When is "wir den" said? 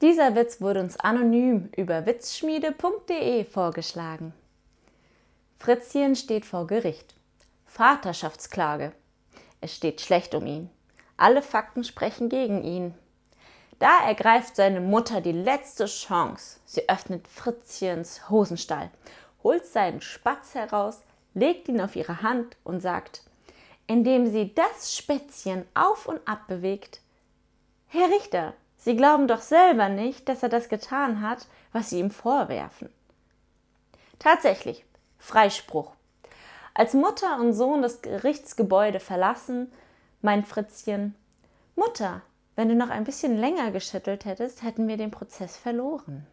44.88-45.10